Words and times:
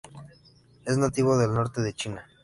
Es 0.83 0.97
nativo 0.97 1.37
del 1.37 1.53
norte 1.53 1.79
de 1.83 1.93
China. 1.93 2.25